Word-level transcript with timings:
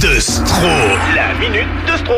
de 0.00 0.18
Stro. 0.20 0.68
La 1.14 1.34
minute 1.34 1.66
de 1.90 1.96
Stro. 1.98 2.14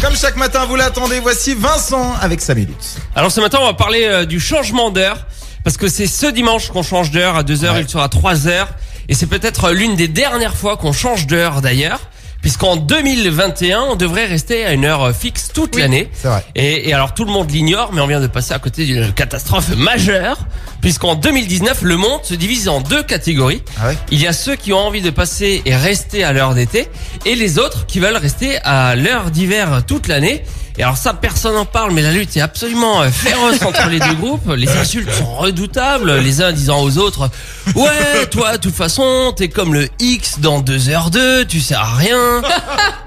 Comme 0.00 0.16
chaque 0.16 0.36
matin, 0.36 0.64
vous 0.66 0.76
l'attendez, 0.76 1.18
voici 1.20 1.54
Vincent 1.54 2.14
avec 2.20 2.40
sa 2.40 2.54
minute. 2.54 2.96
Alors 3.14 3.30
ce 3.32 3.40
matin, 3.40 3.58
on 3.60 3.66
va 3.66 3.74
parler 3.74 4.04
euh, 4.04 4.24
du 4.24 4.40
changement 4.40 4.90
d'heure. 4.90 5.26
Parce 5.64 5.76
que 5.78 5.88
c'est 5.88 6.06
ce 6.06 6.26
dimanche 6.26 6.68
qu'on 6.68 6.82
change 6.82 7.10
d'heure. 7.10 7.36
À 7.36 7.42
2h, 7.42 7.72
Ouais. 7.72 7.80
il 7.82 7.88
sera 7.88 8.08
3h. 8.08 8.66
Et 9.08 9.14
c'est 9.14 9.26
peut-être 9.26 9.70
l'une 9.70 9.96
des 9.96 10.08
dernières 10.08 10.54
fois 10.56 10.76
qu'on 10.76 10.92
change 10.92 11.26
d'heure 11.26 11.62
d'ailleurs. 11.62 12.00
Puisqu'en 12.42 12.76
2021, 12.76 13.80
on 13.92 13.96
devrait 13.96 14.26
rester 14.26 14.66
à 14.66 14.72
une 14.72 14.84
heure 14.84 15.02
euh, 15.02 15.12
fixe 15.14 15.48
toute 15.54 15.76
l'année. 15.78 16.10
c'est 16.12 16.28
vrai. 16.28 16.44
Et, 16.54 16.90
et 16.90 16.92
alors 16.94 17.14
tout 17.14 17.24
le 17.24 17.32
monde 17.32 17.50
l'ignore, 17.50 17.92
mais 17.94 18.02
on 18.02 18.06
vient 18.06 18.20
de 18.20 18.26
passer 18.26 18.52
à 18.52 18.58
côté 18.58 18.84
d'une 18.84 19.12
catastrophe 19.14 19.70
majeure. 19.76 20.36
Puisqu'en 20.84 21.14
2019, 21.14 21.80
le 21.80 21.96
monde 21.96 22.20
se 22.24 22.34
divise 22.34 22.68
en 22.68 22.82
deux 22.82 23.02
catégories. 23.02 23.62
Ah 23.80 23.88
ouais 23.88 23.96
Il 24.10 24.20
y 24.20 24.26
a 24.26 24.34
ceux 24.34 24.54
qui 24.54 24.74
ont 24.74 24.80
envie 24.80 25.00
de 25.00 25.08
passer 25.08 25.62
et 25.64 25.74
rester 25.74 26.24
à 26.24 26.34
l'heure 26.34 26.54
d'été, 26.54 26.88
et 27.24 27.36
les 27.36 27.58
autres 27.58 27.86
qui 27.86 28.00
veulent 28.00 28.18
rester 28.18 28.58
à 28.64 28.94
l'heure 28.94 29.30
d'hiver 29.30 29.84
toute 29.86 30.08
l'année. 30.08 30.42
Et 30.76 30.82
alors 30.82 30.96
ça, 30.96 31.14
personne 31.14 31.54
n'en 31.54 31.64
parle, 31.64 31.92
mais 31.92 32.02
la 32.02 32.10
lutte 32.10 32.36
est 32.36 32.40
absolument 32.40 33.02
euh, 33.02 33.08
féroce 33.08 33.62
entre 33.64 33.88
les 33.88 34.00
deux 34.00 34.14
groupes. 34.14 34.50
Les 34.56 34.68
insultes 34.68 35.12
sont 35.12 35.36
redoutables, 35.36 36.18
les 36.18 36.42
uns 36.42 36.50
disant 36.50 36.82
aux 36.82 36.98
autres 36.98 37.30
«Ouais, 37.76 38.26
toi, 38.32 38.56
de 38.56 38.56
toute 38.56 38.74
façon, 38.74 39.32
t'es 39.36 39.48
comme 39.48 39.72
le 39.72 39.88
X 40.00 40.40
dans 40.40 40.60
2h2, 40.60 41.46
tu 41.46 41.60
sers 41.60 41.78
à 41.78 41.94
rien.» 41.94 42.42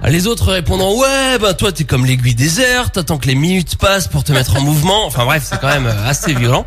Les 0.07 0.27
autres 0.27 0.53
répondant 0.53 0.95
«Ouais, 0.97 1.37
bah 1.41 1.53
toi, 1.53 1.73
t'es 1.73 1.83
comme 1.83 2.05
l'aiguille 2.05 2.35
déserte, 2.35 2.93
t'attends 2.93 3.17
que 3.17 3.27
les 3.27 3.35
minutes 3.35 3.75
passent 3.75 4.07
pour 4.07 4.23
te 4.23 4.31
mettre 4.31 4.55
en 4.55 4.61
mouvement.» 4.61 5.05
Enfin 5.07 5.25
bref, 5.25 5.45
c'est 5.49 5.59
quand 5.59 5.67
même 5.67 5.87
euh, 5.87 6.09
assez 6.09 6.33
violent. 6.33 6.65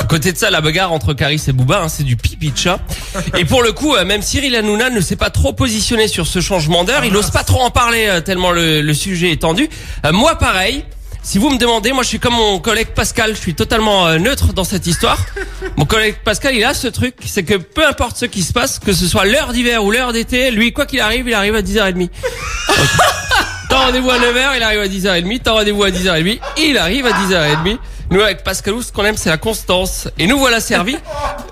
À 0.00 0.04
côté 0.04 0.32
de 0.32 0.36
ça, 0.36 0.50
la 0.50 0.60
bagarre 0.60 0.92
entre 0.92 1.12
Caris 1.14 1.42
et 1.46 1.52
Booba, 1.52 1.82
hein, 1.84 1.88
c'est 1.88 2.02
du 2.02 2.16
pipi 2.16 2.50
de 2.50 2.58
chat. 2.58 2.80
Et 3.38 3.44
pour 3.44 3.62
le 3.62 3.70
coup, 3.70 3.94
euh, 3.94 4.04
même 4.04 4.22
Cyril 4.22 4.56
Hanouna 4.56 4.90
ne 4.90 5.00
s'est 5.00 5.14
pas 5.14 5.30
trop 5.30 5.52
positionné 5.52 6.08
sur 6.08 6.26
ce 6.26 6.40
changement 6.40 6.82
d'heure. 6.82 7.04
Il 7.04 7.16
ose 7.16 7.30
pas 7.30 7.44
trop 7.44 7.60
en 7.62 7.70
parler 7.70 8.20
tellement 8.24 8.50
le, 8.50 8.80
le 8.80 8.94
sujet 8.94 9.30
est 9.30 9.42
tendu. 9.42 9.68
Moi, 10.24 10.36
pareil. 10.36 10.86
Si 11.22 11.36
vous 11.36 11.50
me 11.50 11.58
demandez, 11.58 11.92
moi 11.92 12.02
je 12.02 12.08
suis 12.08 12.18
comme 12.18 12.32
mon 12.32 12.58
collègue 12.58 12.86
Pascal, 12.94 13.34
je 13.34 13.40
suis 13.42 13.54
totalement 13.54 14.06
euh, 14.06 14.16
neutre 14.16 14.54
dans 14.54 14.64
cette 14.64 14.86
histoire. 14.86 15.18
Mon 15.76 15.84
collègue 15.84 16.16
Pascal, 16.24 16.54
il 16.54 16.64
a 16.64 16.72
ce 16.72 16.88
truc, 16.88 17.16
c'est 17.26 17.42
que 17.42 17.56
peu 17.56 17.86
importe 17.86 18.16
ce 18.16 18.24
qui 18.24 18.42
se 18.42 18.54
passe, 18.54 18.78
que 18.78 18.94
ce 18.94 19.06
soit 19.06 19.26
l'heure 19.26 19.52
d'hiver 19.52 19.84
ou 19.84 19.90
l'heure 19.90 20.14
d'été, 20.14 20.50
lui, 20.50 20.72
quoi 20.72 20.86
qu'il 20.86 21.00
arrive, 21.00 21.28
il 21.28 21.34
arrive 21.34 21.54
à 21.54 21.60
10h30. 21.60 22.08
T'as 23.68 23.76
rendez-vous 23.76 24.08
à 24.08 24.18
9h, 24.18 24.56
il 24.56 24.62
arrive 24.62 24.80
à 24.80 24.86
10h30. 24.86 25.40
T'as 25.44 25.52
rendez-vous 25.52 25.84
à 25.84 25.90
10h30, 25.90 26.40
il 26.56 26.78
arrive 26.78 27.04
à 27.04 27.10
10h30. 27.10 27.76
Nous, 28.10 28.20
avec 28.22 28.44
Pascalou, 28.44 28.80
ce 28.80 28.92
qu'on 28.92 29.04
aime, 29.04 29.18
c'est 29.18 29.28
la 29.28 29.36
constance. 29.36 30.08
Et 30.18 30.26
nous 30.26 30.38
voilà 30.38 30.60
servis, 30.60 30.96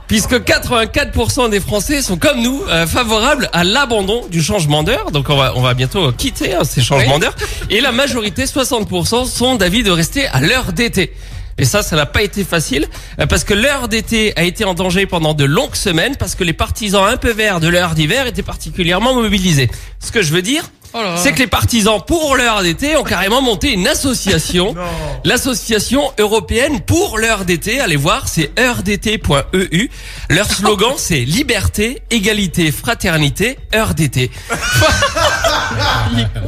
puisque 0.08 0.34
84% 0.34 1.50
des 1.50 1.60
Français 1.60 2.02
sont 2.02 2.16
comme 2.16 2.40
nous, 2.40 2.62
euh, 2.68 2.86
favorables 2.86 3.48
à 3.52 3.64
l'abandon 3.64 4.26
du 4.30 4.42
changement 4.42 4.82
d'heure. 4.82 5.10
Donc 5.10 5.30
on 5.30 5.36
va, 5.36 5.52
on 5.56 5.62
va 5.62 5.74
bientôt 5.74 6.12
quitter 6.12 6.54
hein, 6.54 6.64
ces 6.64 6.82
changements 6.82 7.18
d'heure. 7.18 7.36
Et 7.70 7.80
la 7.80 7.92
majorité, 7.92 8.44
60%, 8.44 9.26
sont 9.26 9.56
d'avis 9.56 9.82
de 9.82 9.90
rester 9.90 10.26
à 10.26 10.40
l'heure 10.40 10.72
d'été. 10.72 11.12
Et 11.58 11.64
ça, 11.64 11.82
ça 11.82 11.96
n'a 11.96 12.06
pas 12.06 12.22
été 12.22 12.44
facile, 12.44 12.86
euh, 13.20 13.26
parce 13.26 13.44
que 13.44 13.54
l'heure 13.54 13.88
d'été 13.88 14.32
a 14.36 14.42
été 14.42 14.64
en 14.64 14.74
danger 14.74 15.06
pendant 15.06 15.34
de 15.34 15.44
longues 15.44 15.74
semaines, 15.74 16.16
parce 16.16 16.34
que 16.34 16.44
les 16.44 16.54
partisans 16.54 17.04
un 17.06 17.16
peu 17.16 17.30
verts 17.32 17.60
de 17.60 17.68
l'heure 17.68 17.94
d'hiver 17.94 18.26
étaient 18.26 18.42
particulièrement 18.42 19.14
mobilisés. 19.14 19.70
Ce 20.00 20.12
que 20.12 20.22
je 20.22 20.32
veux 20.32 20.42
dire, 20.42 20.70
c'est 21.16 21.32
que 21.32 21.38
les 21.38 21.46
partisans 21.46 22.00
pour 22.06 22.36
l'heure 22.36 22.62
d'été 22.62 22.96
ont 22.96 23.02
carrément 23.02 23.40
monté 23.40 23.72
une 23.72 23.88
association, 23.88 24.74
l'association 25.24 26.02
européenne 26.18 26.80
pour 26.80 27.18
l'heure 27.18 27.44
d'été. 27.44 27.80
Allez 27.80 27.96
voir, 27.96 28.28
c'est 28.28 28.50
heuredété.eu. 28.58 29.90
Leur 30.28 30.50
slogan, 30.50 30.92
c'est 30.96 31.20
liberté, 31.20 32.02
égalité, 32.10 32.70
fraternité, 32.70 33.58
heure 33.74 33.94
d'été. 33.94 34.30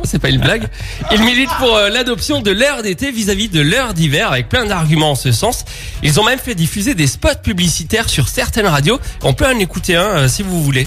C'est 0.04 0.18
pas 0.18 0.28
une 0.28 0.40
blague. 0.40 0.68
Ils 1.12 1.22
militent 1.22 1.54
pour 1.58 1.74
euh, 1.74 1.88
l'adoption 1.88 2.42
de 2.42 2.50
l'heure 2.50 2.82
d'été 2.82 3.10
vis-à-vis 3.10 3.48
de 3.48 3.60
l'heure 3.60 3.94
d'hiver 3.94 4.30
avec 4.30 4.48
plein 4.48 4.66
d'arguments 4.66 5.12
en 5.12 5.14
ce 5.14 5.32
sens. 5.32 5.64
Ils 6.02 6.20
ont 6.20 6.24
même 6.24 6.38
fait 6.38 6.54
diffuser 6.54 6.94
des 6.94 7.06
spots 7.06 7.40
publicitaires 7.42 8.08
sur 8.08 8.28
certaines 8.28 8.66
radios. 8.66 9.00
On 9.22 9.32
peut 9.32 9.46
en 9.46 9.58
écouter 9.58 9.96
un 9.96 10.02
euh, 10.02 10.28
si 10.28 10.42
vous 10.42 10.62
voulez. 10.62 10.86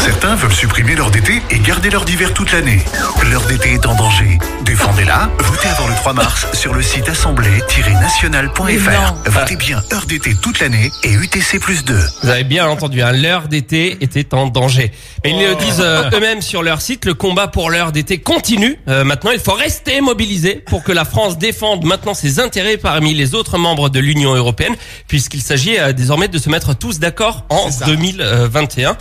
Certains 0.00 0.34
veulent 0.34 0.52
supprimer 0.54 0.94
l'heure 0.96 1.10
d'été 1.10 1.42
et 1.50 1.58
garder 1.58 1.90
l'heure 1.90 2.06
d'hiver 2.06 2.32
toute 2.32 2.52
l'année. 2.52 2.82
L'heure 3.30 3.42
d'été 3.42 3.74
est 3.74 3.84
en 3.84 3.94
danger. 3.94 4.38
Défendez-la. 4.64 5.28
Votez 5.40 5.68
avant 5.68 5.88
le 5.88 5.94
3 5.94 6.14
mars 6.14 6.46
sur 6.54 6.72
le 6.72 6.80
site 6.80 7.06
assemblée-nationale.fr. 7.10 9.30
Votez 9.30 9.56
bien 9.56 9.82
heure 9.92 10.06
d'été 10.06 10.34
toute 10.40 10.60
l'année 10.60 10.90
et 11.04 11.12
UTC 11.12 11.58
plus 11.60 11.84
2. 11.84 11.98
Vous 12.22 12.28
avez 12.30 12.44
bien 12.44 12.66
entendu, 12.66 13.02
hein, 13.02 13.12
l'heure 13.12 13.46
d'été 13.48 13.98
était 14.00 14.32
en 14.32 14.46
danger. 14.46 14.90
Et 15.22 15.32
ils 15.32 15.38
le 15.38 15.54
disent 15.56 15.80
euh, 15.80 16.08
eux-mêmes 16.14 16.40
sur 16.40 16.62
leur 16.62 16.80
site, 16.80 17.04
le 17.04 17.12
combat 17.12 17.48
pour 17.48 17.68
l'heure 17.68 17.92
d'été 17.92 18.16
continue. 18.16 18.78
Euh, 18.88 19.04
maintenant, 19.04 19.32
il 19.32 19.40
faut 19.40 19.52
rester 19.52 20.00
mobilisé 20.00 20.64
pour 20.66 20.82
que 20.82 20.92
la 20.92 21.04
France 21.04 21.36
défende 21.36 21.84
maintenant 21.84 22.14
ses 22.14 22.40
intérêts 22.40 22.78
parmi 22.78 23.12
les 23.12 23.34
autres 23.34 23.58
membres 23.58 23.90
de 23.90 24.00
l'Union 24.00 24.34
européenne, 24.34 24.76
puisqu'il 25.08 25.42
s'agit 25.42 25.78
euh, 25.78 25.92
désormais 25.92 26.28
de 26.28 26.38
se 26.38 26.48
mettre 26.48 26.74
tous 26.74 27.00
d'accord 27.00 27.44
en 27.50 27.66
C'est 27.70 27.80
ça. 27.80 27.84
2021. 27.84 28.96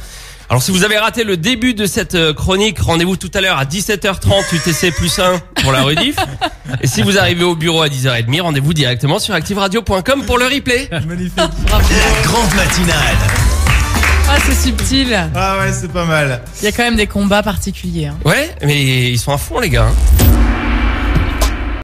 Alors 0.49 0.63
si 0.63 0.71
vous 0.71 0.83
avez 0.83 0.97
raté 0.97 1.23
le 1.23 1.37
début 1.37 1.75
de 1.75 1.85
cette 1.85 2.15
euh, 2.15 2.33
chronique, 2.33 2.79
rendez-vous 2.79 3.17
tout 3.17 3.29
à 3.35 3.41
l'heure 3.41 3.59
à 3.59 3.65
17h30 3.65 4.55
UTC 4.55 4.91
plus 4.91 5.19
1 5.19 5.39
pour 5.61 5.71
la 5.71 5.83
rediff. 5.83 6.15
Et 6.81 6.87
si 6.87 7.03
vous 7.03 7.19
arrivez 7.19 7.43
au 7.43 7.55
bureau 7.55 7.83
à 7.83 7.87
10h30, 7.87 8.41
rendez-vous 8.41 8.73
directement 8.73 9.19
sur 9.19 9.35
activeradio.com 9.35 10.23
pour 10.25 10.39
le 10.39 10.45
replay. 10.45 10.89
Magnifique. 11.07 11.37
La 11.37 12.23
grande 12.23 12.53
matinale. 12.55 13.15
Ah, 14.27 14.37
c'est 14.43 14.55
subtil. 14.69 15.15
Ah 15.35 15.57
ouais, 15.59 15.71
c'est 15.71 15.91
pas 15.91 16.05
mal. 16.05 16.41
Il 16.61 16.65
y 16.65 16.67
a 16.67 16.71
quand 16.71 16.83
même 16.83 16.95
des 16.95 17.07
combats 17.07 17.43
particuliers. 17.43 18.07
hein. 18.07 18.15
Ouais, 18.25 18.49
mais 18.63 19.11
ils 19.11 19.19
sont 19.19 19.31
à 19.33 19.37
fond 19.37 19.59
les 19.59 19.69
gars. 19.69 19.85
hein. 19.87 20.28